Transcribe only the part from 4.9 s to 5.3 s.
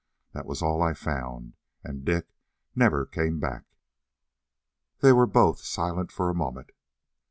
They were